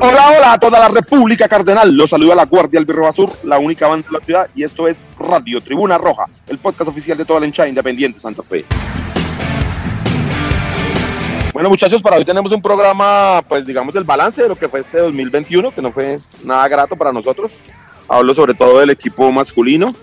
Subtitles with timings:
[0.00, 1.92] Hola, hola a toda la República Cardenal.
[1.92, 5.02] Los saluda la Guardia Albirroja Sur, la única banda de la ciudad, y esto es
[5.18, 8.64] Radio Tribuna Roja, el podcast oficial de toda la hinchada independiente Santa Fe.
[11.52, 14.78] Bueno, muchachos, para hoy tenemos un programa, pues digamos, del balance de lo que fue
[14.78, 17.60] este 2021, que no fue nada grato para nosotros.
[18.08, 19.96] Hablo sobre todo del equipo masculino.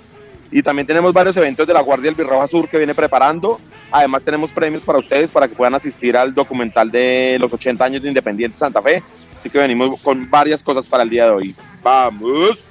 [0.52, 3.62] Y también tenemos varios eventos de la Guardia Albirroja Sur que viene preparando.
[3.92, 8.02] Además tenemos premios para ustedes para que puedan asistir al documental de los 80 años
[8.02, 9.02] de Independiente Santa Fe.
[9.46, 11.56] Así que venimos con varias cosas para el día de hoy.
[11.84, 12.66] ¡Vamos!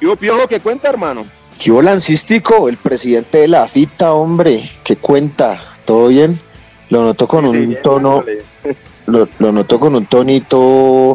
[0.00, 0.48] ¿Qué Piojo?
[0.48, 1.26] ¿Qué cuenta, hermano?
[1.62, 2.66] ¿Qué lancístico?
[2.66, 4.62] El presidente de la FITA, hombre.
[4.82, 5.58] ¿Qué cuenta?
[5.84, 6.40] ¿Todo bien?
[6.88, 8.24] Lo noto con un bien, tono...
[9.06, 11.14] Lo, lo noto con un tonito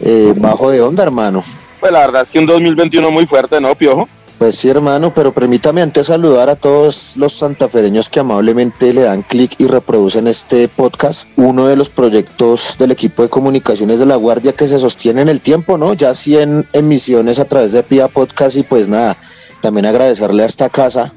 [0.00, 1.44] eh, bajo de onda, hermano.
[1.78, 4.08] Pues la verdad es que un 2021 muy fuerte, ¿no, Piojo?
[4.38, 9.22] Pues sí, hermano, pero permítame antes saludar a todos los santafereños que amablemente le dan
[9.22, 11.28] clic y reproducen este podcast.
[11.36, 15.28] Uno de los proyectos del equipo de comunicaciones de la Guardia que se sostiene en
[15.28, 15.94] el tiempo, ¿no?
[15.94, 19.16] Ya 100 emisiones a través de Pia Podcast y pues nada,
[19.60, 21.12] también agradecerle a esta casa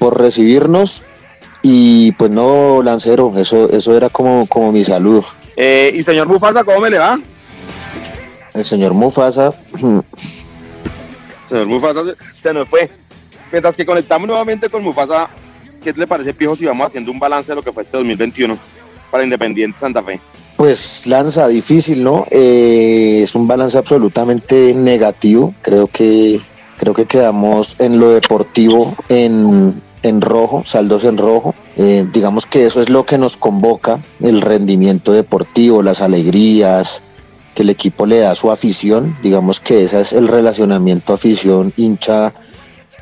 [0.00, 1.02] por recibirnos
[1.62, 5.24] y pues no, Lancero, eso, eso era como, como mi saludo.
[5.56, 7.18] Eh, y señor Bufasa, ¿cómo me le va?
[8.52, 9.54] El señor Mufasa,
[11.54, 12.00] Señor Mufasa
[12.40, 12.90] se, nos fue.
[13.52, 15.30] Mientras que conectamos nuevamente con Mufasa,
[15.82, 18.58] ¿qué le parece, Piojo, si vamos haciendo un balance de lo que fue este 2021
[19.10, 20.20] para Independiente Santa Fe?
[20.56, 22.26] Pues lanza difícil, ¿no?
[22.30, 25.54] Eh, es un balance absolutamente negativo.
[25.62, 26.40] Creo que
[26.76, 31.54] creo que quedamos en lo deportivo en, en rojo, saldos en rojo.
[31.76, 37.04] Eh, digamos que eso es lo que nos convoca, el rendimiento deportivo, las alegrías
[37.54, 39.16] que el equipo le da su afición.
[39.22, 42.34] Digamos que ese es el relacionamiento afición hincha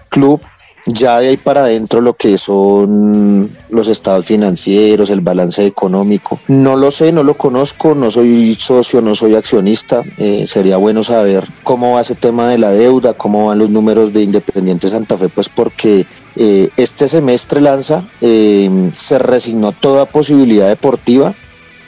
[0.08, 0.40] club.
[0.84, 6.40] Ya de ahí para adentro lo que son los estados financieros, el balance económico.
[6.48, 10.02] No lo sé, no lo conozco, no soy socio, no soy accionista.
[10.18, 14.12] Eh, sería bueno saber cómo va ese tema de la deuda, cómo van los números
[14.12, 20.66] de Independiente Santa Fe, pues porque eh, este semestre lanza, eh, se resignó toda posibilidad
[20.66, 21.32] deportiva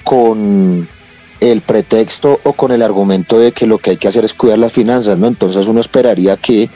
[0.05, 0.89] con
[1.45, 4.59] el pretexto o con el argumento de que lo que hay que hacer es cuidar
[4.59, 5.27] las finanzas, ¿no?
[5.27, 6.71] Entonces uno esperaría que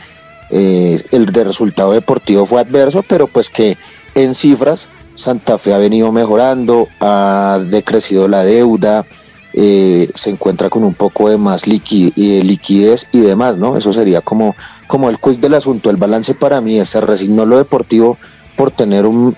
[0.50, 3.78] eh, el de resultado deportivo fue adverso, pero pues que
[4.14, 9.06] en cifras Santa Fe ha venido mejorando, ha decrecido la deuda,
[9.54, 13.74] eh, se encuentra con un poco de más eh, liquidez y demás, ¿no?
[13.74, 14.54] Eso sería como,
[14.86, 15.88] como el quick del asunto.
[15.88, 18.18] El balance para mí es se resignó lo deportivo
[18.54, 19.34] por tener un,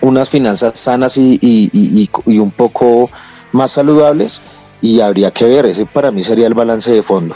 [0.00, 3.08] unas finanzas sanas y un poco
[3.58, 4.40] más saludables
[4.80, 7.34] y habría que ver, ese para mí sería el balance de fondo.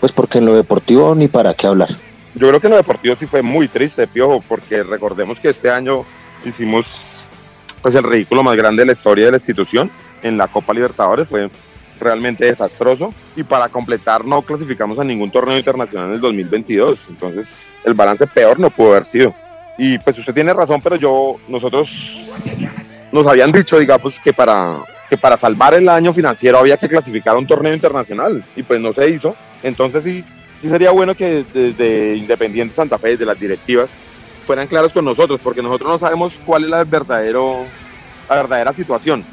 [0.00, 1.90] Pues porque en lo deportivo ni para qué hablar.
[2.34, 5.70] Yo creo que en lo deportivo sí fue muy triste, Piojo, porque recordemos que este
[5.70, 6.04] año
[6.44, 7.26] hicimos
[7.82, 9.90] pues el ridículo más grande de la historia de la institución
[10.22, 11.50] en la Copa Libertadores, fue
[12.00, 17.66] realmente desastroso y para completar no clasificamos a ningún torneo internacional en el 2022, entonces
[17.84, 19.34] el balance peor no pudo haber sido.
[19.76, 21.88] Y pues usted tiene razón, pero yo, nosotros
[23.12, 27.36] nos habían dicho, digamos, que para, que para salvar el año financiero había que clasificar
[27.36, 29.34] a un torneo internacional y pues no se hizo.
[29.62, 30.24] Entonces sí,
[30.60, 33.96] sí sería bueno que desde Independiente Santa Fe, desde las directivas,
[34.46, 37.64] fueran claros con nosotros, porque nosotros no sabemos cuál es la, verdadero,
[38.28, 39.24] la verdadera situación,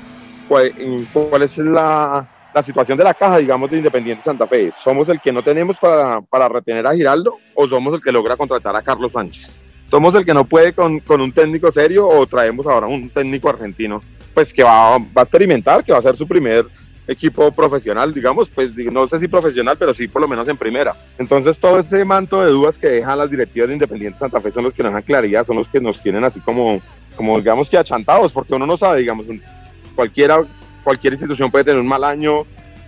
[0.47, 0.73] cuál,
[1.13, 4.71] cuál es la, la situación de la caja, digamos, de Independiente Santa Fe.
[4.71, 8.37] ¿Somos el que no tenemos para, para retener a Giraldo o somos el que logra
[8.37, 9.61] contratar a Carlos Sánchez?
[9.89, 13.49] ¿Somos el que no puede con, con un técnico serio o traemos ahora un técnico
[13.49, 14.01] argentino?
[14.35, 16.65] Pues que va, va a experimentar, que va a ser su primer
[17.07, 20.95] equipo profesional, digamos, pues no sé si profesional, pero sí por lo menos en primera.
[21.17, 24.63] Entonces todo ese manto de dudas que dejan las directivas de Independiente Santa Fe son
[24.63, 26.81] los que nos dan claridad, son los que nos tienen así como,
[27.15, 29.27] como digamos que achantados, porque uno no sabe, digamos,
[29.95, 30.43] cualquiera,
[30.83, 32.45] cualquier institución puede tener un mal año,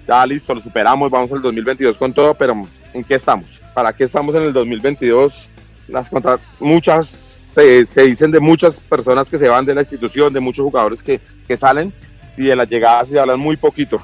[0.07, 3.61] ya listo, lo superamos, vamos al 2022 con todo, pero ¿en qué estamos?
[3.73, 5.49] ¿Para qué estamos en el 2022?
[5.87, 7.26] Las contra muchas
[7.57, 11.19] se, dicen de muchas personas que se van de la institución, de muchos jugadores que,
[11.47, 11.91] que salen
[12.37, 13.99] y de las llegadas se hablan muy poquito.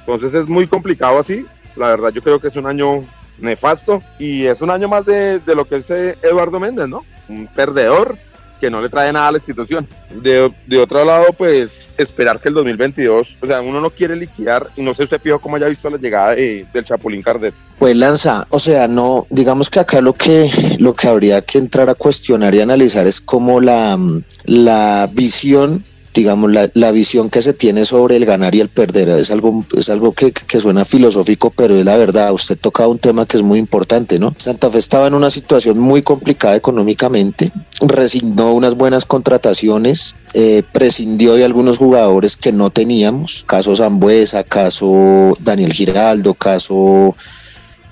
[0.00, 1.46] Entonces es muy complicado así.
[1.76, 3.04] La verdad yo creo que es un año
[3.38, 7.04] nefasto y es un año más de, de lo que es eh, Eduardo Méndez, ¿no?
[7.28, 8.16] Un perdedor
[8.60, 9.86] que no le trae nada a la institución.
[10.22, 14.66] De, de, otro lado, pues esperar que el 2022, o sea, uno no quiere liquidar,
[14.76, 17.54] y no sé usted, Pijo, cómo haya visto la llegada del Chapulín Cardet.
[17.78, 21.88] Pues Lanza, o sea, no, digamos que acá lo que, lo que habría que entrar
[21.90, 23.98] a cuestionar y analizar es como la,
[24.44, 25.84] la visión
[26.16, 29.10] digamos, la, la, visión que se tiene sobre el ganar y el perder.
[29.10, 32.32] Es algo, es algo que, suena filosófico, pero es la verdad.
[32.32, 34.34] Usted toca un tema que es muy importante, ¿no?
[34.38, 37.52] Santa Fe estaba en una situación muy complicada económicamente,
[37.82, 45.36] resignó unas buenas contrataciones, eh, prescindió de algunos jugadores que no teníamos, caso Zambuesa, caso
[45.40, 47.14] Daniel Giraldo, caso...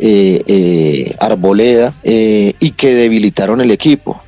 [0.01, 4.21] Eh, eh, Arboleda y que debilitaron el equipo.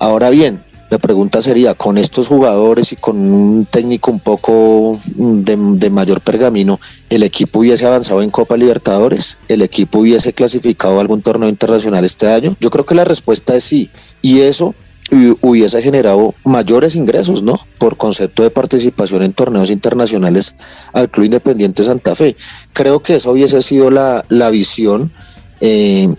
[0.00, 0.60] Ahora bien,
[0.92, 6.78] la pregunta sería, con estos jugadores y con un técnico un poco de, mayor pergamino,
[7.08, 9.38] ¿el equipo hubiese avanzado en Copa Libertadores?
[9.48, 12.56] ¿El equipo hubiese clasificado a algún torneo internacional este año?
[12.60, 13.88] Yo creo que la respuesta es sí.
[14.20, 14.74] Y eso
[15.40, 17.58] hubiese generado mayores ingresos, ¿no?
[17.78, 20.54] Por concepto de participación en torneos internacionales
[20.92, 22.36] al Club Independiente Santa Fe.
[22.74, 25.10] Creo que esa hubiese sido la, la visión.
[25.62, 26.14] Eh,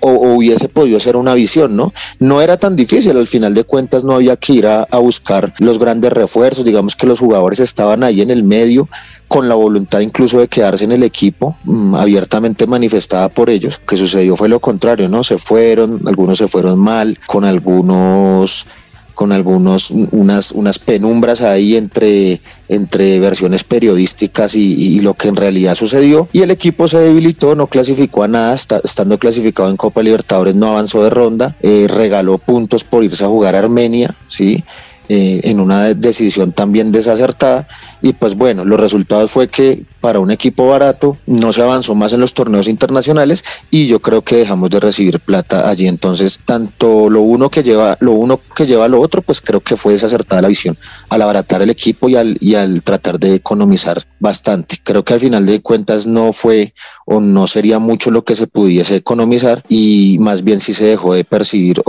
[0.00, 1.92] o, hubiese podido ser una visión, ¿no?
[2.18, 5.78] No era tan difícil, al final de cuentas no había que ir a, buscar los
[5.80, 8.88] grandes refuerzos, digamos que los jugadores estaban ahí en el medio
[9.26, 13.80] con la voluntad incluso de quedarse en el equipo, mm, abiertamente manifestada por ellos.
[13.80, 15.24] Lo que sucedió fue lo contrario, ¿no?
[15.24, 18.66] Se fueron, algunos se fueron mal, con algunos
[19.14, 25.74] con algunos unas unas penumbras ahí entre entre versiones periodísticas y, lo que en realidad
[25.74, 26.28] sucedió.
[26.32, 30.70] Y el equipo se debilitó no clasificó a nada estando clasificado en Copa Libertadores no
[30.70, 34.64] avanzó de ronda eh, regaló puntos por irse a jugar a Armenia sí
[35.08, 37.66] eh, en una decisión también desacertada
[38.00, 42.12] y pues bueno, los resultados fue que para un equipo barato no se avanzó más
[42.12, 47.10] en los torneos internacionales y yo creo que dejamos de recibir plata allí, entonces tanto
[47.10, 50.42] lo uno que lleva lo uno que lleva lo otro, pues creo que fue desacertada
[50.42, 50.76] la visión
[51.08, 54.78] al abaratar el equipo y al, y al tratar de economizar bastante.
[54.82, 56.74] Creo que al final de cuentas no fue
[57.06, 61.14] o no sería mucho lo que se pudiese economizar y más bien si se dejó
[61.14, 61.82] de percibir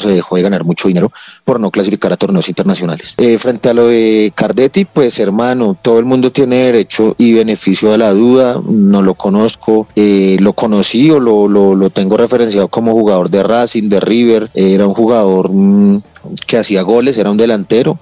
[0.00, 1.12] se dejó de ganar mucho dinero
[1.44, 3.14] por no clasificar a torneos internacionales.
[3.18, 7.92] Eh, frente a lo de Cardetti, pues hermano, todo el mundo tiene derecho y beneficio
[7.92, 12.92] a la duda, no lo conozco, eh, lo conocí o lo, lo, tengo referenciado como
[12.92, 16.02] jugador de Racing, de River, era un jugador mm,
[16.46, 17.98] que hacía goles, era un delantero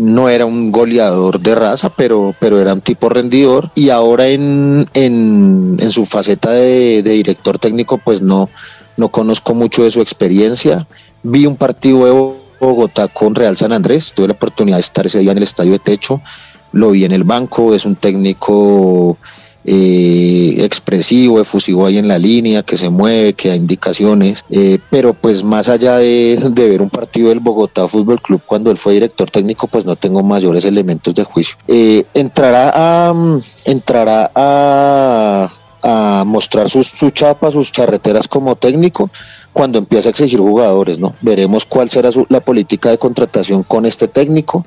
[0.00, 3.70] no era un goleador de raza, pero, pero era un tipo rendidor.
[3.74, 8.48] Y ahora en, en, en su faceta de, de, director técnico, pues no,
[8.96, 10.86] no conozco mucho de su experiencia.
[11.22, 15.18] Vi un partido de Bogotá con Real San Andrés, tuve la oportunidad de estar ese
[15.18, 16.20] día en el estadio de techo,
[16.72, 19.18] lo vi en el banco, es un técnico
[19.64, 25.12] eh, expresivo, efusivo ahí en la línea, que se mueve, que da indicaciones, eh, pero
[25.14, 29.30] pues más allá de, ver un partido del Bogotá Fútbol Club cuando él fue director
[29.30, 31.56] técnico, pues no tengo mayores elementos de juicio.
[31.68, 35.52] Eh, entrará a, entrará a,
[35.82, 39.10] a mostrar sus, su chapa, sus charreteras como técnico,
[39.52, 41.14] cuando empieza a exigir jugadores, ¿no?
[41.20, 44.64] Veremos cuál será la política de contratación con este técnico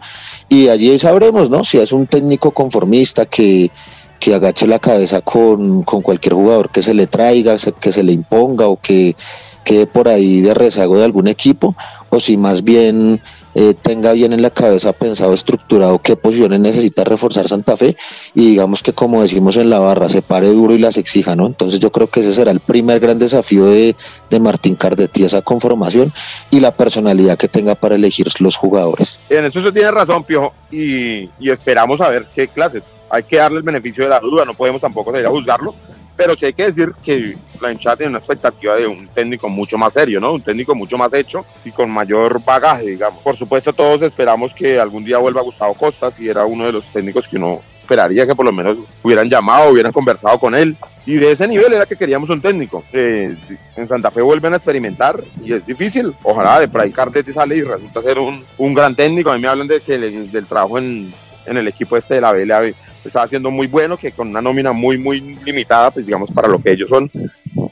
[0.49, 1.63] y allí sabremos, ¿no?
[1.63, 3.71] Si es un técnico conformista que,
[4.19, 8.11] que agache la cabeza con, con cualquier jugador que se le traiga, que se le
[8.11, 9.15] imponga o que
[9.63, 11.75] quede por ahí de rezago de algún equipo,
[12.09, 13.21] o si más bien
[13.55, 17.95] eh, tenga bien en la cabeza pensado, estructurado qué posiciones necesita reforzar Santa Fe
[18.33, 21.45] y digamos que como decimos en la barra, se pare duro y las exija, ¿no?
[21.45, 23.95] Entonces yo creo que ese será el primer gran desafío de,
[24.29, 26.13] de Martín Cardetti, esa conformación
[26.49, 29.19] y la personalidad que tenga para elegir los jugadores.
[29.29, 32.81] En eso se tiene razón, Piojo, y, y esperamos a ver qué clase.
[33.09, 35.75] Hay que darle el beneficio de la duda, no podemos tampoco salir a juzgarlo,
[36.15, 39.77] pero sí hay que decir que la hinchada tiene una expectativa de un técnico mucho
[39.77, 40.33] más serio, ¿no?
[40.33, 43.21] Un técnico mucho más hecho y con mayor bagaje, digamos.
[43.23, 46.85] Por supuesto, todos esperamos que algún día vuelva Gustavo Costas y era uno de los
[46.85, 50.75] técnicos que uno esperaría que por lo menos hubieran llamado, hubieran conversado con él.
[51.05, 52.83] Y de ese nivel era que queríamos un técnico.
[52.93, 53.35] Eh,
[53.75, 56.13] en Santa Fe vuelven a experimentar y es difícil.
[56.23, 59.31] Ojalá de por ahí Cardetti sale y resulta ser un, un gran técnico.
[59.31, 61.13] A mí me hablan de que del trabajo en,
[61.45, 62.73] en el equipo este de la BLA
[63.07, 66.61] estaba haciendo muy bueno, que con una nómina muy, muy limitada, pues digamos, para lo
[66.61, 67.09] que ellos son,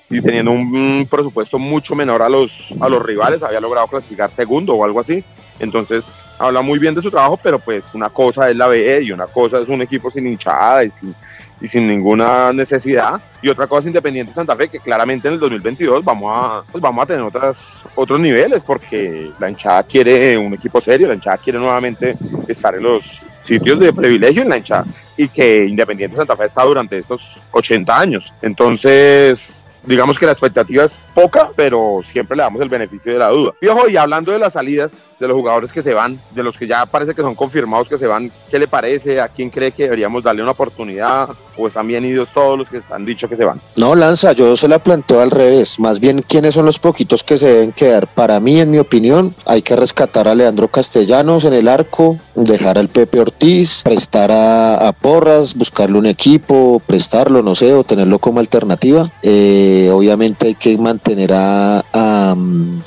[0.10, 4.74] y teniendo un presupuesto mucho menor a los, a los rivales, había logrado clasificar segundo
[4.76, 5.24] o algo así.
[5.60, 9.12] Entonces, habla muy bien de su trabajo, pero pues una cosa es la B y
[9.12, 11.16] una cosa es un equipo sin hinchada y sin,
[11.62, 13.22] y sin ninguna necesidad.
[13.42, 16.82] Y otra cosa es Independiente Santa Fe, que claramente en el 2022 vamos a, pues
[16.82, 17.58] vamos a tener otras,
[17.96, 22.84] otros niveles, porque la hinchada quiere un equipo serio, la hinchada quiere nuevamente estar en
[22.84, 24.86] los sitios de privilegio en la hinchada
[25.18, 27.22] y que Independiente Santa Fe está durante estos
[27.52, 28.34] 80 años.
[28.42, 33.30] Entonces, digamos que la expectativa es poca, pero siempre le damos el beneficio de la
[33.30, 33.54] duda.
[33.60, 36.68] Piojo, y hablando de las salidas, de los jugadores que se van, de los que
[36.68, 39.22] ya parece que son confirmados que se van, ¿qué le parece?
[39.22, 41.30] ¿A quién cree que deberíamos darle una oportunidad?
[41.56, 43.62] ¿O están bien idos todos los que han dicho que se van?
[43.76, 45.80] No, Lanza, yo se la planteo al revés.
[45.80, 48.08] Más bien, ¿quiénes son los poquitos que se deben quedar?
[48.08, 52.80] Para mí, en mi opinión, hay que rescatar a Leandro Castellanos en el arco, dejar
[52.80, 58.40] al Pepe Ortiz, prestar a, Porras, buscarle un equipo, prestarlo, no sé, o tenerlo como
[58.40, 59.12] alternativa.
[59.22, 62.82] Eh, obviamente hay que mantener a, a mm,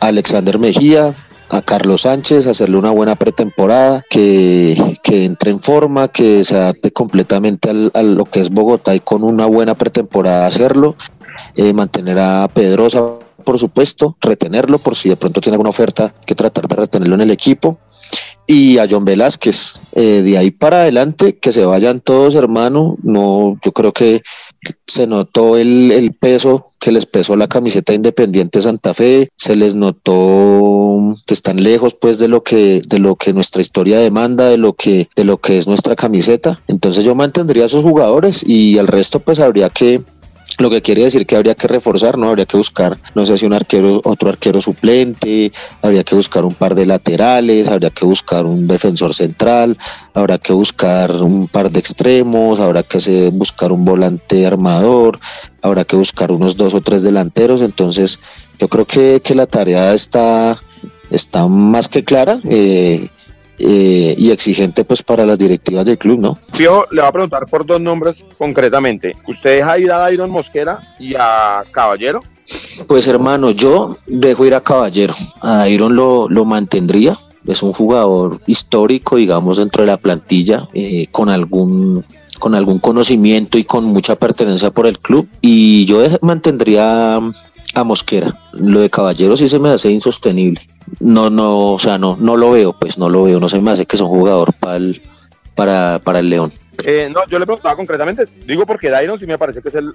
[0.00, 1.14] Alexander Mejía,
[1.50, 6.92] a Carlos Sánchez, hacerle una buena pretemporada, que, que entre en forma, que se adapte
[6.92, 10.96] completamente a lo que es Bogotá y con una buena pretemporada hacerlo,
[11.56, 16.34] eh, mantener a Pedrosa por supuesto, retenerlo por si de pronto tiene alguna oferta, que
[16.34, 17.78] tratar de retenerlo en el equipo.
[18.46, 22.96] Y a John Velázquez, eh, de ahí para adelante, que se vayan todos, hermano.
[23.02, 24.22] No, yo creo que
[24.86, 29.74] se notó el, el, peso que les pesó la camiseta Independiente Santa Fe, se les
[29.74, 34.58] notó que están lejos pues de lo que de lo que nuestra historia demanda, de
[34.58, 36.60] lo que de lo que es nuestra camiseta.
[36.68, 40.02] Entonces yo mantendría a esos jugadores y al resto pues habría que
[40.60, 42.28] lo que quiere decir que habría que reforzar, ¿no?
[42.28, 45.52] Habría que buscar, no sé si un arquero, otro arquero suplente,
[45.82, 49.78] habría que buscar un par de laterales, habría que buscar un defensor central,
[50.14, 55.18] habrá que buscar un par de extremos, habrá que buscar un volante armador,
[55.62, 57.62] habrá que buscar unos dos o tres delanteros.
[57.62, 58.20] Entonces,
[58.58, 60.60] yo creo que, que la tarea está,
[61.10, 62.38] está más que clara.
[62.44, 63.08] Eh,
[63.62, 66.38] eh, y exigente pues para las directivas del club, ¿no?
[66.54, 69.14] Fío, le va a preguntar por dos nombres concretamente.
[69.28, 72.22] ¿Usted deja ir a Dairon Mosquera y a Caballero?
[72.88, 75.14] Pues hermano, yo dejo ir a Caballero.
[75.42, 77.14] A Dairon lo, lo mantendría.
[77.46, 82.04] Es un jugador histórico, digamos, dentro de la plantilla, eh, con algún
[82.38, 85.28] con algún conocimiento y con mucha pertenencia por el club.
[85.42, 88.38] Y yo mantendría a Mosquera.
[88.54, 90.62] Lo de Caballero sí se me hace insostenible
[90.98, 93.70] no, no, o sea, no, no lo veo, pues no lo veo, no se me
[93.70, 95.02] hace que es un jugador para el,
[95.54, 96.52] para, para el León.
[96.82, 99.92] Eh, no, yo le preguntaba concretamente, digo porque Dairon sí me parece que es el,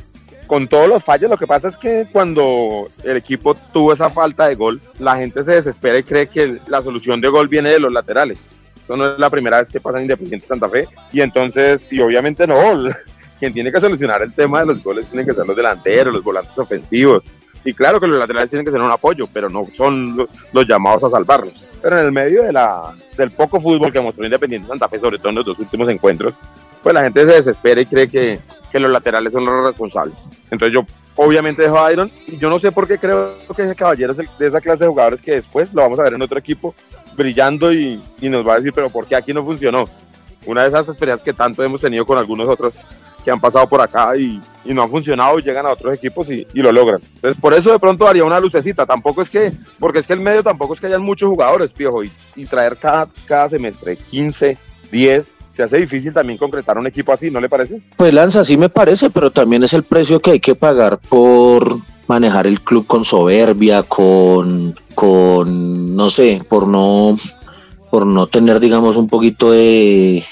[0.48, 4.48] con todos los fallos, lo que pasa es que cuando el equipo tuvo esa falta
[4.48, 7.80] de gol, la gente se desespera y cree que la solución de gol viene de
[7.80, 8.50] los laterales.
[8.76, 10.88] Esto no es la primera vez que pasa en Independiente Santa Fe.
[11.12, 12.56] Y entonces, y obviamente no,
[13.40, 16.24] quien tiene que solucionar el tema de los goles tienen que ser los delanteros, los
[16.24, 17.26] volantes ofensivos.
[17.66, 20.16] Y claro que los laterales tienen que ser un apoyo, pero no son
[20.54, 21.68] los, llamados a salvarlos.
[21.82, 25.18] Pero en el medio de la, del poco fútbol que mostró Independiente Santa Fe, sobre
[25.18, 26.36] todo en los dos últimos encuentros,
[26.84, 28.40] pues la gente se desespera y cree que,
[28.72, 30.30] que los laterales son los responsables.
[30.52, 33.76] Entonces yo obviamente dejo a Iron y yo no sé por qué creo que ese
[33.76, 36.38] caballero es de esa clase de jugadores que después lo vamos a ver en otro
[36.38, 36.76] equipo
[37.18, 39.90] brillando y, y nos va a decir, pero ¿por qué aquí no funcionó?
[40.46, 42.88] Una de esas experiencias que tanto hemos tenido con algunos otros
[43.26, 46.46] que han pasado por acá y, no han funcionado y llegan a otros equipos y,
[46.54, 47.02] lo logran.
[47.16, 48.86] Entonces, por eso de pronto haría una lucecita.
[48.86, 52.04] Tampoco es que, porque es que el medio tampoco es que hayan muchos jugadores, piojo,
[52.04, 54.58] y, traer cada, cada semestre 15,
[54.92, 57.82] 10, se hace difícil también concretar un equipo así, ¿no le parece?
[57.96, 61.78] Pues Lanza, sí me parece, pero también es el precio que hay que pagar por
[62.08, 67.18] manejar el club con soberbia, con, con no sé, por no,
[67.90, 70.24] por no tener, digamos, un poquito de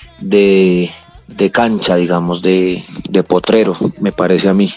[1.35, 4.71] de cancha, digamos, de, de potrero, me parece a mí.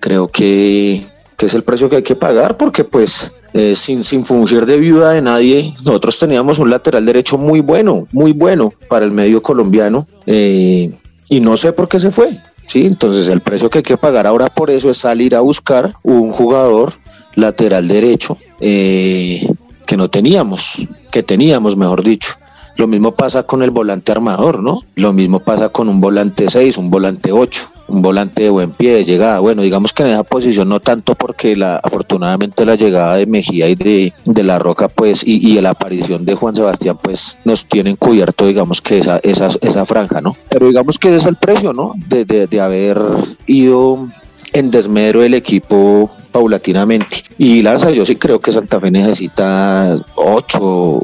[0.00, 1.04] Creo que,
[1.36, 4.76] que, es el precio que hay que pagar porque pues eh, sin, sin fungir de
[4.78, 9.42] viuda de nadie, nosotros teníamos un lateral derecho muy bueno, muy bueno para el medio
[9.42, 10.92] colombiano eh,
[11.28, 12.38] y no sé por qué se fue.
[12.66, 15.94] Sí, entonces el precio que hay que pagar ahora por eso es salir a buscar
[16.02, 16.94] un jugador
[17.34, 19.48] lateral derecho eh,
[19.86, 22.34] que no teníamos, que teníamos, mejor dicho.
[22.76, 24.80] Lo mismo pasa con el volante armador, ¿no?
[24.96, 28.94] Lo mismo pasa con un volante 6, un volante 8, un volante de buen pie,
[28.94, 29.38] de llegada.
[29.38, 33.68] Bueno, digamos que en esa posición no tanto porque la, afortunadamente la llegada de Mejía
[33.68, 37.66] y de, de La Roca, pues, y, y, la aparición de Juan Sebastián, pues, nos
[37.66, 40.36] tienen cubierto, digamos que esa, esa, esa franja, ¿no?
[40.50, 41.92] Pero digamos que ese es el precio, ¿no?
[42.08, 42.98] De, de, de haber
[43.46, 44.08] ido
[44.52, 47.22] en desmedro el equipo paulatinamente.
[47.38, 51.02] Y Lanza, yo sí creo que Santa Fe necesita ocho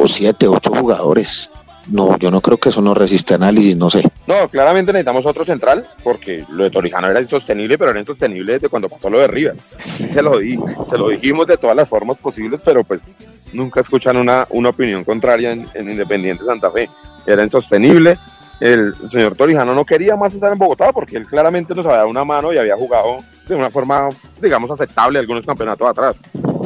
[0.00, 1.50] o siete, ocho jugadores.
[1.86, 4.02] No, yo no creo que eso no resiste análisis, no sé.
[4.26, 8.70] No, claramente necesitamos otro central, porque lo de Torijano era insostenible, pero era insostenible desde
[8.70, 9.56] cuando pasó lo de River.
[9.76, 10.58] Se lo, di,
[10.88, 13.16] se lo dijimos de todas las formas posibles, pero pues
[13.52, 16.88] nunca escuchan una, una opinión contraria en, en Independiente Santa Fe.
[17.26, 18.18] Era insostenible.
[18.60, 22.08] El señor Torijano no quería más estar en Bogotá porque él claramente nos había dado
[22.08, 24.08] una mano y había jugado de una forma,
[24.40, 26.22] digamos, aceptable algunos campeonatos atrás.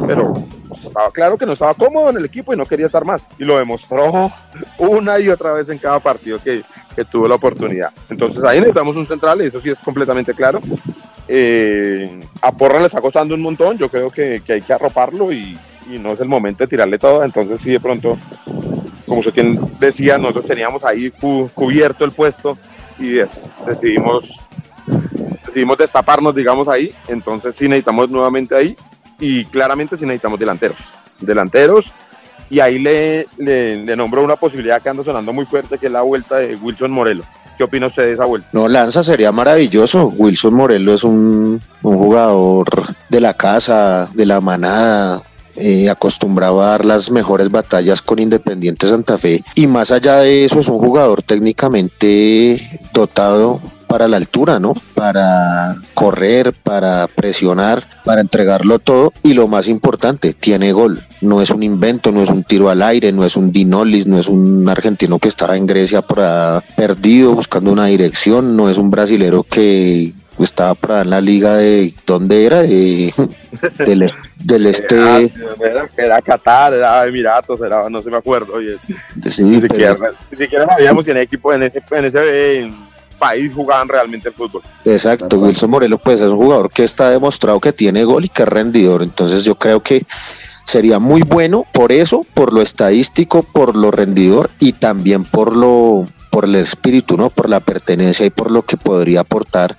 [0.08, 0.32] Pero
[0.72, 3.28] estaba claro que no estaba cómodo en el equipo y no quería estar más.
[3.38, 4.32] Y lo demostró
[4.78, 6.62] una y otra vez en cada partido que,
[6.96, 7.90] que tuvo la oportunidad.
[8.08, 10.62] Entonces ahí necesitamos un central y eso sí es completamente claro.
[11.28, 15.58] Eh, a Porra le está costando un montón, yo creo que, hay que arroparlo y,
[16.00, 18.18] no es el momento de tirarle todo, entonces sí de pronto,
[19.06, 19.42] como usted
[19.78, 22.58] decía, nosotros teníamos ahí cubierto el puesto
[22.98, 23.20] y
[23.66, 24.48] decidimos,
[25.46, 28.76] decidimos destaparnos, digamos, ahí, entonces sí necesitamos nuevamente ahí
[29.18, 30.78] y claramente sí necesitamos delanteros,
[31.20, 31.94] delanteros
[32.50, 36.02] y ahí le, le, nombro una posibilidad que anda sonando muy fuerte, que es la
[36.02, 37.24] vuelta de Wilson Morelo.
[37.56, 38.48] ¿Qué opina usted de esa vuelta?
[38.52, 40.06] No, Lanza sería maravilloso.
[40.16, 45.22] Wilson Morelo es un, jugador de la casa, de la manada,
[45.56, 49.42] eh, acostumbrado a dar las mejores batallas con Independiente Santa Fe.
[49.54, 54.74] Y más allá de eso, es un jugador técnicamente dotado para la altura, ¿no?
[54.94, 61.02] Para correr, para presionar, para entregarlo todo y lo más importante, tiene gol.
[61.20, 64.18] No es un invento, no es un tiro al aire, no es un Dinolis, no
[64.18, 66.18] es un argentino que estaba en Grecia por
[66.76, 70.12] perdido buscando una dirección, no es un brasilero que
[70.44, 72.62] estaba para en la liga de ¿dónde era?
[72.62, 73.12] De,
[73.78, 75.32] del, del este
[75.96, 78.54] era, Qatar, era Emiratos, era no se me acuerdo.
[78.54, 78.76] Oye,
[79.26, 79.96] sí, ni, siquiera,
[80.30, 82.70] ni siquiera sabíamos si en equipo en ese, en ese
[83.18, 84.62] país jugaban realmente el fútbol.
[84.84, 88.42] Exacto, Wilson Morelos pues es un jugador que está demostrado que tiene gol y que
[88.42, 90.06] es rendidor, entonces yo creo que
[90.64, 96.06] sería muy bueno por eso, por lo estadístico, por lo rendidor y también por lo
[96.30, 97.30] por el espíritu, ¿no?
[97.30, 99.76] Por la pertenencia y por lo que podría aportar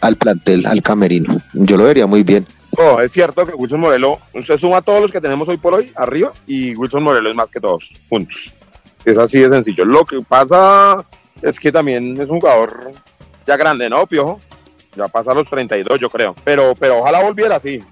[0.00, 1.40] al plantel, al camerino.
[1.52, 2.46] Yo lo vería muy bien.
[2.78, 5.74] Oh, es cierto que Wilson Morelo, usted suma a todos los que tenemos hoy por
[5.74, 8.52] hoy arriba y Wilson Morelo es más que todos juntos.
[9.04, 9.84] Es así de sencillo.
[9.84, 11.04] Lo que pasa
[11.40, 12.92] es que también es un jugador
[13.46, 14.40] ya grande, ¿no, Piojo?
[14.94, 16.34] Ya pasa a los 32, yo creo.
[16.44, 17.82] Pero, pero ojalá volviera así.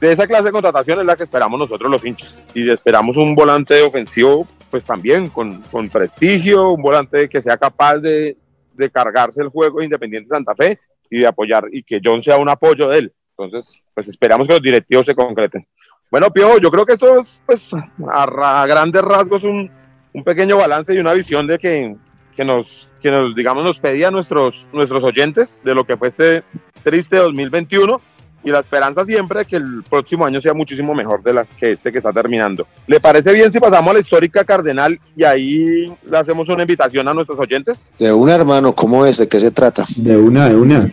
[0.00, 2.44] De esa clase de contratación es la que esperamos nosotros los hinchas.
[2.54, 7.98] Y esperamos un volante ofensivo, pues también con, con prestigio, un volante que sea capaz
[7.98, 8.36] de,
[8.72, 12.48] de cargarse el juego Independiente Santa Fe y de apoyar, y que John sea un
[12.48, 13.12] apoyo de él.
[13.36, 15.66] Entonces, pues esperamos que los directivos se concreten.
[16.10, 17.72] Bueno, Piojo, yo creo que esto es, pues,
[18.10, 19.70] a, grandes rasgos un,
[20.12, 21.96] un pequeño balance y una visión de que
[22.36, 26.42] que nos, que nos digamos, nos pedía nuestros, nuestros oyentes de lo que fue este
[26.82, 28.00] triste 2021
[28.44, 31.72] y la esperanza siempre de que el próximo año sea muchísimo mejor de la que
[31.72, 32.66] este que está terminando.
[32.86, 37.08] ¿Le parece bien si pasamos a la histórica Cardenal y ahí le hacemos una invitación
[37.08, 37.94] a nuestros oyentes?
[37.98, 39.16] De una, hermano, ¿cómo es?
[39.16, 39.86] ¿De qué se trata?
[39.96, 40.90] De una, de una.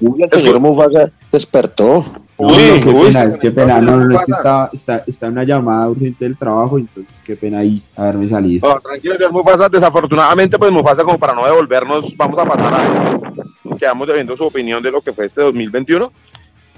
[0.00, 2.04] Eh, el señor Mufasa despertó.
[2.36, 3.80] Uy, qué pena, qué pena.
[3.80, 7.58] No, no, es que está, está, está una llamada urgente del trabajo, entonces qué pena
[7.58, 8.68] ahí haberme salido.
[8.68, 9.68] No, tranquilo, señor Mufasa.
[9.68, 13.76] Desafortunadamente, pues Mufasa, como para no devolvernos, vamos a pasar a.
[13.76, 16.12] Quedamos debiendo su opinión de lo que fue este 2021.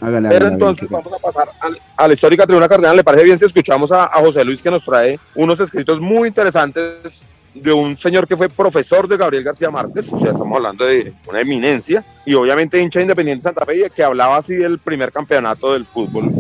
[0.01, 1.49] Hágale, Pero entonces vamos a pasar
[1.97, 2.97] a, la histórica tribuna cardenal.
[2.97, 6.29] ¿Le parece bien si escuchamos a, a José Luis que nos trae unos escritos muy
[6.29, 10.85] interesantes de un señor que fue profesor de Gabriel García Márquez, o sea, estamos hablando
[10.85, 15.73] de una eminencia, y obviamente hincha Independiente Santa Fe, que hablaba así del primer campeonato
[15.73, 16.31] del fútbol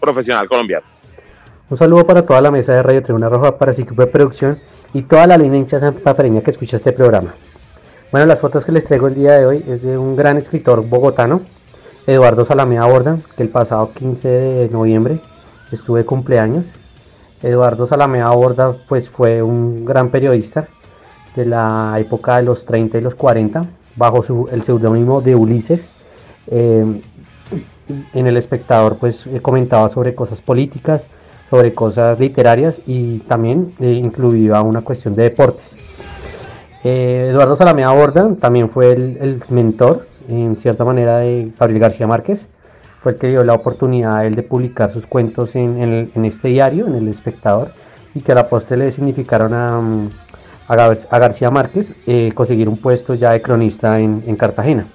[0.00, 0.86] profesional colombiano.
[1.70, 4.58] Un saludo para toda la mesa de Radio Tribuna Roja, para de producción
[4.94, 7.34] y toda la línea hincha santafereña que escucha este programa.
[8.10, 10.86] Bueno, las fotos que les traigo el día de hoy es de un gran escritor
[10.86, 11.42] bogotano,
[12.06, 15.20] Eduardo Salamea Borda, que el pasado 15 de noviembre
[15.70, 16.64] estuve cumpleaños
[17.42, 20.68] Eduardo Salamea Borda pues fue un gran periodista
[21.36, 23.64] de la época de los 30 y los 40
[23.96, 25.88] bajo el seudónimo de Ulises.
[26.50, 27.02] Eh,
[28.12, 31.08] en El Espectador pues comentaba sobre cosas políticas,
[31.48, 35.76] sobre cosas literarias y también eh, incluía una cuestión de deportes.
[36.84, 42.48] Eh, Eduardo Salamea Borda también fue el mentor en cierta manera de Gabriel García Márquez
[43.02, 46.86] fue el que dio la oportunidad a él de publicar sus cuentos en, este diario,
[46.86, 47.72] en El Espectador,
[48.14, 49.80] y que a la postre le significaron a,
[50.68, 54.86] a, García Márquez eh, conseguir un puesto ya de cronista en, Cartagena.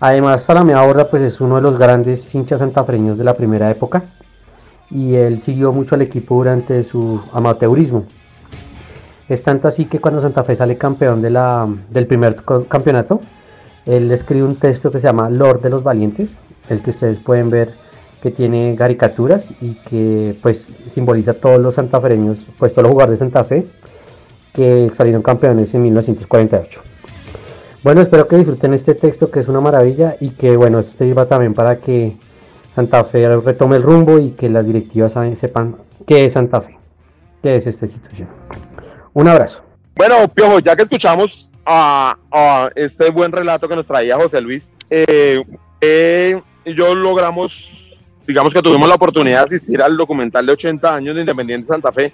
[0.00, 4.02] Además, Salamea Borda pues, es uno de los grandes hinchas santafreños de la primera época
[4.90, 8.04] y él siguió mucho al equipo durante su amateurismo.
[9.28, 13.20] Es tanto así que cuando Santa Fe sale campeón de la, del primer campeonato,
[13.86, 16.36] él escribe un texto que se llama Lord de los Valientes,
[16.68, 17.72] el que ustedes pueden ver
[18.22, 23.24] que tiene caricaturas y que pues simboliza todos los santafereños, pues todos los jugadores de
[23.26, 23.66] Santa Fe
[24.54, 26.82] que salieron campeones en 1948.
[27.82, 31.26] Bueno, espero que disfruten este texto que es una maravilla y que bueno, esto sirva
[31.26, 32.16] también para que
[32.76, 36.78] Santa Fe retome el rumbo y que las directivas sepan qué es Santa Fe,
[37.42, 38.28] qué es esta institución.
[39.14, 39.62] Un abrazo.
[39.96, 42.16] Bueno, Piojo, ya que escuchamos a,
[42.76, 45.42] este buen relato que nos traía José Luis, eh,
[45.82, 51.14] eh yo logramos, digamos que tuvimos la oportunidad de asistir al documental de 80 años
[51.14, 52.12] de Independiente Santa Fe,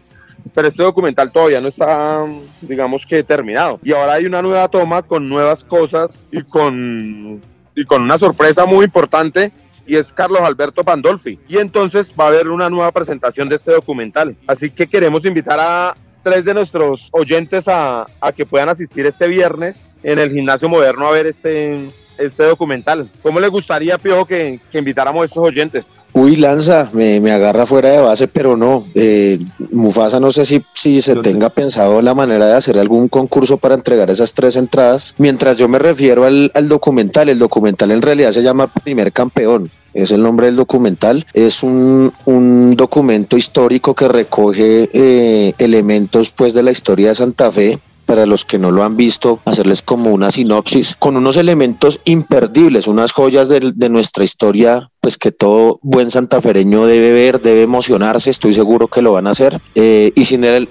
[0.54, 2.26] pero este documental todavía no está,
[2.62, 3.78] digamos que terminado.
[3.83, 7.40] Y ahora hay una nueva toma con nuevas cosas y con
[7.74, 9.52] y con una sorpresa muy importante
[9.87, 11.38] y es Carlos Alberto Pandolfi.
[11.48, 14.37] Y entonces va a haber una nueva presentación de este documental.
[14.46, 19.28] Así que queremos invitar a tres de nuestros oyentes a, a que puedan asistir este
[19.28, 23.09] viernes en el gimnasio moderno a ver este, este documental.
[23.22, 26.00] ¿Cómo les gustaría, Piojo, que, que invitáramos a estos oyentes?
[26.12, 28.85] Uy, Lanza, me, me agarra fuera de base, pero no.
[28.94, 29.38] Eh,
[29.70, 33.74] Mufasa, no sé si, si se tenga pensado la manera de hacer algún concurso para
[33.74, 35.14] entregar esas tres entradas.
[35.18, 39.70] Mientras yo me refiero al, al documental, el documental en realidad se llama Primer Campeón
[39.94, 41.26] es el nombre del documental.
[41.33, 47.50] Es un, un documento histórico que recoge eh, elementos pues de la historia de Santa
[47.50, 47.78] Fe
[48.09, 52.87] para los que no lo han visto, hacerles como una sinopsis con unos elementos imperdibles,
[52.87, 58.55] unas joyas de, nuestra historia pues que todo buen santafereño debe ver, debe emocionarse, estoy
[58.55, 59.61] seguro que lo van a hacer.
[59.75, 60.71] Eh, y sin el,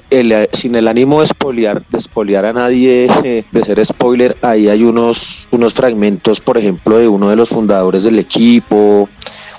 [0.52, 5.48] sin el ánimo de espoliar, de a nadie, eh, de ser spoiler, ahí hay unos,
[5.52, 9.10] unos fragmentos, por ejemplo, de uno de los fundadores del equipo,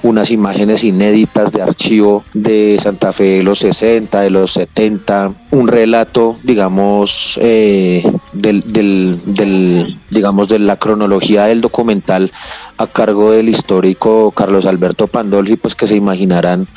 [0.03, 5.69] unas imágenes inéditas de archivo de Santa Fe de los 60, de los 70, un
[5.69, 12.31] relato, digamos, eh, del, del, del, digamos, de la cronología del documental
[12.77, 16.69] a cargo del histórico Carlos Alberto Pandolfi, pues que se imaginarán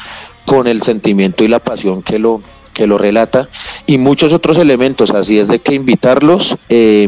[0.46, 2.42] con el sentimiento y la pasión que lo,
[2.74, 3.50] que lo relata
[3.86, 5.12] y muchos otros elementos.
[5.12, 6.58] Así es de que invitarlos.
[6.70, 7.08] Eh,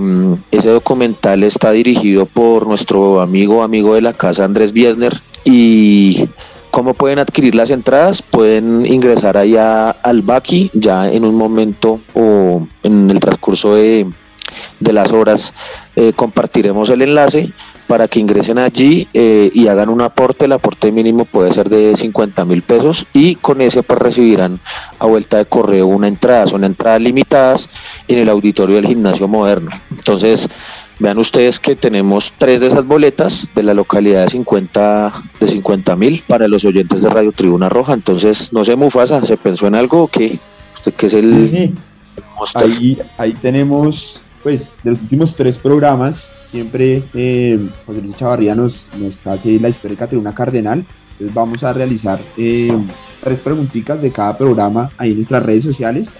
[0.52, 6.28] ese documental está dirigido por nuestro amigo, amigo de la casa Andrés Biesner y
[6.74, 8.24] ¿Cómo pueden adquirir las entradas?
[8.24, 14.08] Pueden ingresar allá al Baki ya en un momento o en el transcurso de,
[14.80, 15.54] de las horas
[15.96, 17.54] eh, compartiremos el enlace
[17.88, 20.46] para que ingresen allí eh, y hagan un aporte.
[20.46, 24.60] El aporte mínimo puede ser de 50 mil pesos y con ese pues recibirán
[25.00, 26.48] a vuelta de correo una entrada.
[26.48, 27.70] Son entradas limitadas
[28.08, 29.72] en el auditorio del gimnasio moderno.
[29.92, 30.50] Entonces,
[31.00, 35.96] vean ustedes que tenemos tres de esas boletas de la localidad de 50 de 50
[35.96, 37.94] mil para los oyentes de Radio Tribuna Roja.
[37.94, 40.08] Entonces, no sé, Mufasa, ¿se pensó en algo?
[40.08, 40.40] que
[40.74, 41.50] ¿Usted qué es el...?
[41.50, 41.74] Sí, sí.
[42.56, 48.88] Ahí, ahí tenemos, pues, de los últimos tres programas, siempre eh, José Luis Chavarría nos,
[49.00, 50.86] nos hace la histórica Tribuna Cardenal.
[51.14, 52.72] Entonces vamos a realizar eh,
[53.24, 56.14] tres preguntitas de cada programa ahí en nuestras redes sociales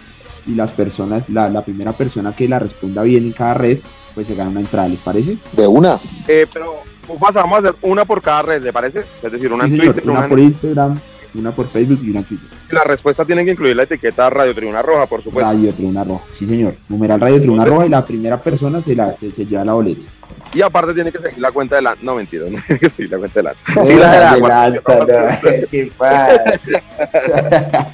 [0.48, 3.80] y las personas, la, la, primera persona que la responda bien en cada red,
[4.16, 5.38] pues se gana una entrada, ¿les parece?
[5.52, 6.00] De una.
[6.28, 9.06] Eh, pero, Mufasa, vamos a hacer una por cada red, ¿le parece?
[9.22, 10.40] Es decir, una sí, en señor, Twitter, una, una, por.
[10.40, 11.00] Instagram,
[11.36, 12.48] una por Facebook y una en Twitter.
[12.72, 15.50] La respuesta tiene que incluir la etiqueta Radio Tribuna Roja, por supuesto.
[15.50, 16.76] Radio Tribuna Roja, sí señor.
[16.90, 20.06] Numeral Radio Tribuna Roja y la primera persona se, la, se, se lleva la boleta.
[20.54, 21.98] Y aparte tiene que seguir la cuenta de la...
[22.02, 23.54] No, mentira, no tiene que seguir la cuenta de la...
[23.84, 27.92] Sí, la de la...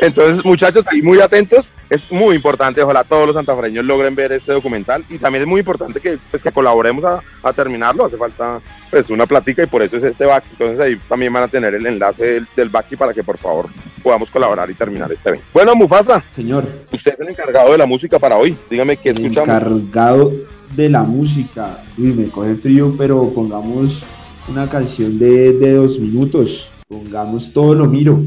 [0.00, 1.72] Entonces, muchachos, ahí muy atentos.
[1.90, 5.04] Es muy importante, ojalá todos los santafereños logren ver este documental.
[5.08, 8.04] Y también es muy importante que, pues, que colaboremos a, a terminarlo.
[8.04, 10.44] Hace falta pues una plática y por eso es este back.
[10.52, 13.68] Entonces ahí también van a tener el enlace del, del back para que por favor
[14.02, 15.46] podamos colaborar y terminar este evento.
[15.52, 16.22] Bueno, Mufasa.
[16.34, 16.66] Señor.
[16.92, 18.56] Usted es el encargado de la música para hoy.
[18.68, 19.48] Dígame qué escuchamos.
[19.48, 20.32] Encargado
[20.74, 21.78] de la música.
[21.96, 24.04] Uy, me coge frío, pero pongamos
[24.48, 26.68] una canción de, de dos minutos.
[26.88, 28.20] Pongamos todo lo miro.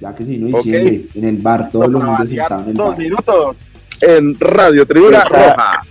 [0.00, 1.22] Ya que si no diciembre, okay.
[1.22, 2.98] en el bar, todo lo miro sentado en el dos bar.
[2.98, 3.58] minutos
[4.00, 5.82] en Radio Tribuna Roja.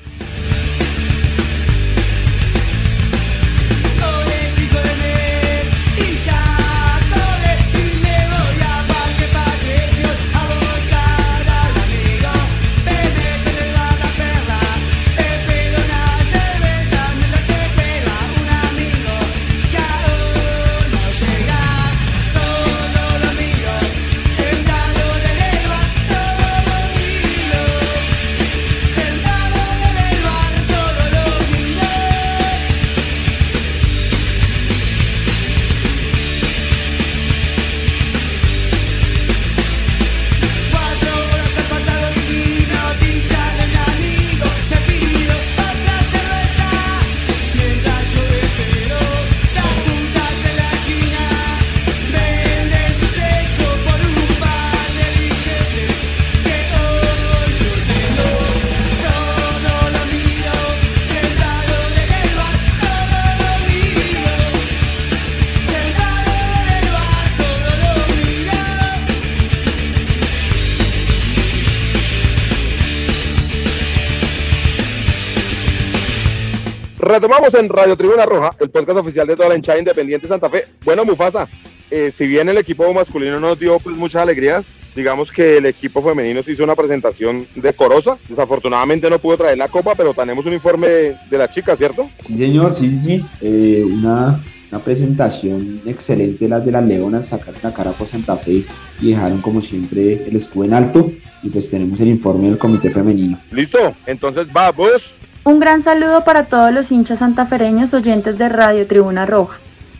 [77.53, 80.65] En Radio Tribuna Roja, el podcast oficial de toda la hinchada independiente Santa Fe.
[80.83, 81.47] Bueno, Mufasa,
[81.89, 86.01] eh, si bien el equipo masculino nos dio pues muchas alegrías, digamos que el equipo
[86.01, 88.17] femenino se hizo una presentación decorosa.
[88.27, 92.09] Desafortunadamente no pudo traer la copa, pero tenemos un informe de, la chica, ¿cierto?
[92.19, 93.25] Sí, señor, sí, sí, sí.
[93.39, 98.65] Eh, una, una, presentación excelente las de las Leonas, sacaron la cara por Santa Fe
[98.99, 101.09] y dejaron como siempre el escudo en alto.
[101.43, 103.39] Y pues tenemos el informe del comité femenino.
[103.51, 105.13] Listo, entonces vamos.
[105.47, 109.59] Un gran saludo para todos los hinchas santafereños oyentes de Radio Tribuna Roja.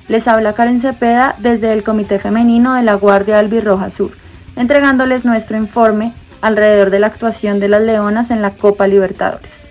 [0.09, 4.11] Les habla Karen Cepeda desde el Comité Femenino de la Guardia Albirroja Sur
[4.57, 9.67] entregándoles nuestro informe alrededor de la actuación de las Leonas en la Copa Libertadores.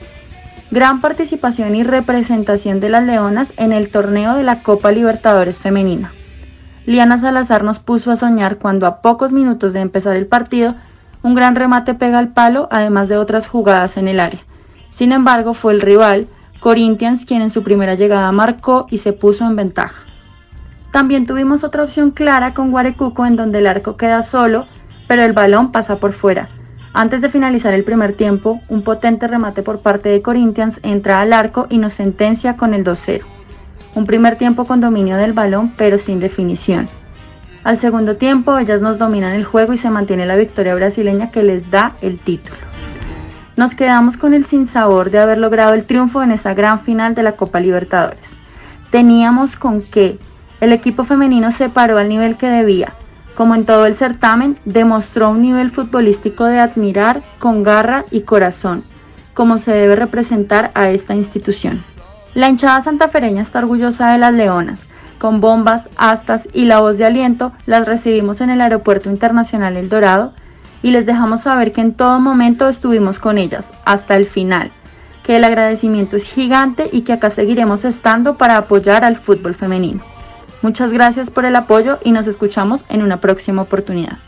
[0.71, 6.11] Gran participación y representación de las Leonas en el torneo de la Copa Libertadores femenina.
[6.87, 10.75] Liana Salazar nos puso a soñar cuando a pocos minutos de empezar el partido,
[11.23, 14.41] un gran remate pega al palo, además de otras jugadas en el área.
[14.97, 16.27] Sin embargo, fue el rival,
[16.59, 20.05] Corinthians, quien en su primera llegada marcó y se puso en ventaja.
[20.91, 24.67] También tuvimos otra opción clara con Guarecuco en donde el arco queda solo
[25.07, 26.49] pero el balón pasa por fuera.
[26.93, 31.35] Antes de finalizar el primer tiempo, un potente remate por parte de Corinthians entra al
[31.35, 33.21] arco y nos sentencia con el 2-0.
[33.95, 36.89] Un primer tiempo con dominio del balón, pero sin definición.
[37.65, 41.43] Al segundo tiempo, ellas nos dominan el juego y se mantiene la victoria brasileña que
[41.43, 42.57] les da el título.
[43.57, 47.23] Nos quedamos con el sinsabor de haber logrado el triunfo en esa gran final de
[47.23, 48.37] la Copa Libertadores.
[48.91, 50.19] Teníamos con qué.
[50.61, 52.93] El equipo femenino se paró al nivel que debía,
[53.35, 58.83] como en todo el certamen, demostró un nivel futbolístico de admirar con garra y corazón,
[59.33, 61.83] como se debe representar a esta institución.
[62.35, 64.87] La hinchada santafereña está orgullosa de las leonas,
[65.19, 69.89] con bombas, astas y la voz de aliento las recibimos en el Aeropuerto Internacional El
[69.89, 70.35] Dorado
[70.87, 74.71] y les dejamos saber que en todo momento estuvimos con ellas, hasta el final,
[75.25, 80.01] que el agradecimiento es gigante y que acá seguiremos estando para apoyar al fútbol femenino.
[80.63, 84.19] Muchas gracias por el apoyo y nos escuchamos en una próxima oportunidad.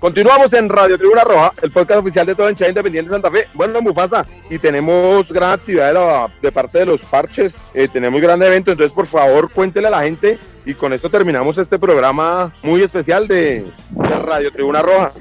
[0.00, 3.46] Continuamos en Radio Tribuna Roja, el podcast oficial de toda hinchada independiente de Santa Fe.
[3.54, 8.72] Bueno, Mufasa, y tenemos gran actividad de, parte de los parches, eh, tenemos gran evento,
[8.72, 13.28] entonces por favor cuéntele a la gente y con esto terminamos este programa muy especial
[13.28, 13.70] de,
[14.24, 15.12] Radio Tribuna Roja.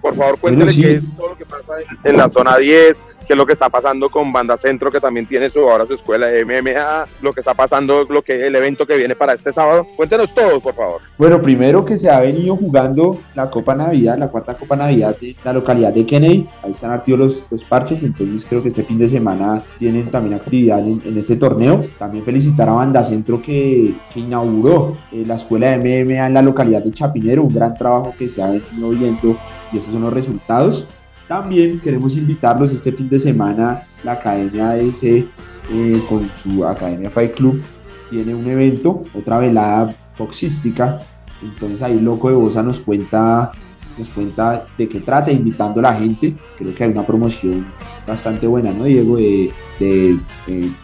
[0.00, 3.36] Por favor, cuéntele qué es todo lo que pasa en la zona 10, qué es
[3.36, 6.44] lo que está pasando con Banda Centro, que también tiene su, ahora su escuela de
[6.44, 9.86] MMA, lo que está pasando, lo que el evento que viene para este sábado.
[9.96, 11.02] Cuéntenos todo, por favor.
[11.18, 15.36] Bueno, primero que se ha venido jugando la Copa Navidad, la cuarta Copa Navidad de
[15.44, 16.48] la localidad de Kennedy.
[16.62, 20.78] Ahí están activos los, parches, entonces creo que este fin de semana tienen también actividad
[20.78, 21.84] en, este torneo.
[21.98, 26.82] También felicitar a Banda Centro que, inauguró eh, la escuela de MMA en la localidad
[26.82, 29.36] de Chapinero, un gran trabajo que se ha venido viendo
[29.72, 30.86] y esos son los resultados.
[31.26, 37.34] También queremos invitarlos este fin de semana, la Academia AS eh, con su Academia Fight
[37.34, 37.62] Club
[38.10, 40.98] tiene un evento, otra velada boxística.
[41.42, 43.50] Entonces ahí Loco de Bosa nos cuenta,
[43.96, 46.34] nos cuenta de qué trata, invitando a la gente.
[46.58, 47.66] Creo que hay una promoción
[48.06, 49.16] bastante buena, ¿no, Diego?
[49.16, 50.18] De, de,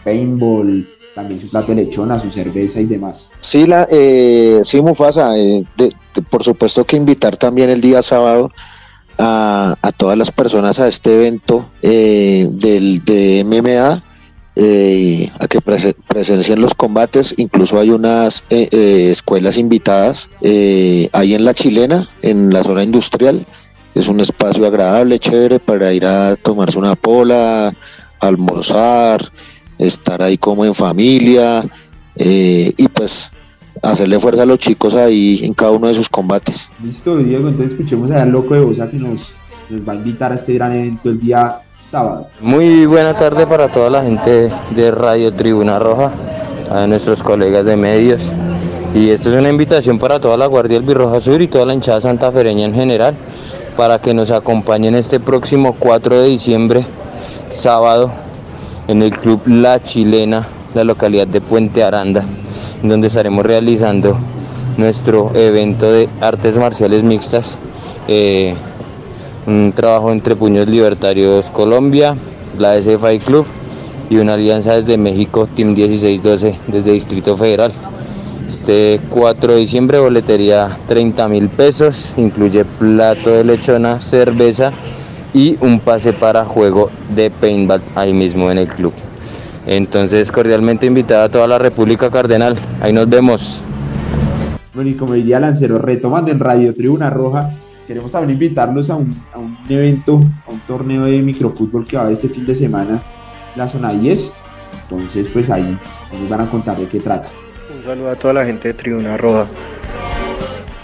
[0.03, 3.29] paintball, también su plato de lechona, su cerveza y demás.
[3.39, 5.65] Sí, la, eh, sí Mufasa, eh,
[6.29, 8.51] por supuesto que invitar también el día sábado
[9.17, 14.03] a, todas las personas a este evento eh, del, de MMA,
[14.55, 17.33] eh, a que presencien los combates.
[17.37, 23.45] Incluso hay unas eh, escuelas invitadas ahí en la chilena, en la zona industrial.
[23.93, 27.73] Es un espacio agradable, chévere para ir a tomarse una pola,
[28.19, 29.31] almorzar,
[29.77, 31.65] estar ahí como en familia
[32.17, 33.31] y pues
[33.85, 36.69] hacerle fuerza a los chicos ahí en cada uno de sus combates.
[36.83, 39.31] Listo, Diego, entonces escuchemos a Loco de Bosa que nos,
[39.69, 42.27] nos va a invitar a este gran evento el día sábado.
[42.41, 46.11] Muy buena tarde para toda la gente de Radio Tribuna Roja,
[46.71, 48.31] a nuestros colegas de medios.
[48.93, 51.73] Y esta es una invitación para toda la Guardia del Birroja Sur y toda la
[51.73, 53.13] hinchada santafereña en general
[53.75, 56.85] para que nos acompañen este próximo 4 de diciembre,
[57.49, 58.09] sábado,
[58.87, 62.25] en el Club La Chilena, la localidad de Puente Aranda
[62.87, 64.17] donde estaremos realizando
[64.77, 67.57] nuestro evento de artes marciales mixtas,
[68.07, 68.55] eh,
[69.47, 72.15] un trabajo entre Puños Libertarios Colombia,
[72.57, 73.45] la SFI Club
[74.09, 77.71] y una alianza desde México, Team 1612, desde Distrito Federal.
[78.47, 84.71] Este 4 de diciembre, boletería 30 mil pesos, incluye plato de lechona, cerveza
[85.33, 88.93] y un pase para juego de paintball ahí mismo en el club.
[89.65, 92.55] Entonces, cordialmente invitada a toda la República Cardenal.
[92.81, 93.61] Ahí nos vemos.
[94.73, 97.49] Bueno, y como diría Lancero, retomando en Radio Tribuna Roja,
[97.87, 99.15] queremos también invitarlos a un,
[99.69, 103.01] evento, a un torneo de microfútbol que va a haber este fin de semana,
[103.55, 104.33] la zona 10.
[104.83, 105.77] Entonces, pues ahí
[106.11, 107.29] nos van a contar de qué trata.
[107.75, 109.47] Un saludo a toda la gente de Tribuna Roja.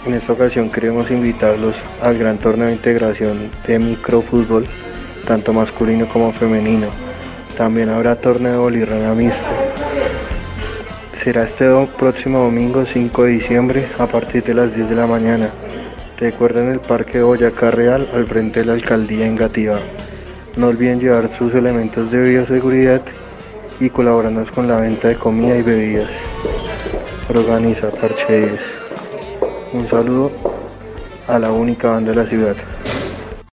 [0.06, 4.66] En esta ocasión queremos invitarlos al gran torneo de integración de microfútbol,
[5.28, 6.88] tanto masculino como femenino.
[7.56, 9.46] También habrá torneo de bolirrana mixto.
[11.12, 11.66] Será este
[11.98, 15.50] próximo domingo 5 de diciembre a partir de las 10 de la mañana.
[16.18, 19.80] Recuerden el Parque Boyacá Real al frente de la alcaldía en Gativa.
[20.56, 23.02] No olviden llevar sus elementos de bioseguridad
[23.80, 26.10] y colaborarnos con la venta de comida y bebidas.
[27.28, 28.60] Organiza Parche 10.
[29.74, 30.32] Un saludo
[31.28, 32.56] a la única banda de la ciudad.